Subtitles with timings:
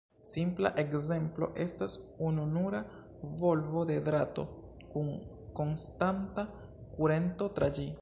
[0.29, 1.93] Simpla ekzemplo estas
[2.29, 2.81] ununura
[3.45, 4.49] volvo de drato
[4.97, 5.15] kun
[5.61, 6.51] konstanta
[6.99, 7.93] kurento tra ĝi.